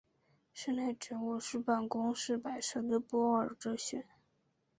[0.51, 4.03] 室内植物是办公室摆设的不二之选。